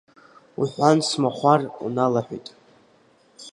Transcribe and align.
Уҳәан, 0.59 0.97
смахәар 1.07 1.61
уналаҳәит. 1.85 2.47